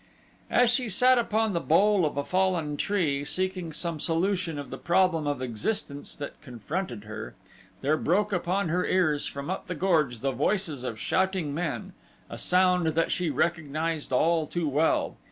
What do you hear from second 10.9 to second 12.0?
shouting men